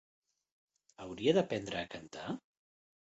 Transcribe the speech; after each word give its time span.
Hauria 1.05 1.35
d'aprendre 1.39 1.77
a 1.83 1.91
cantar? 1.91 2.33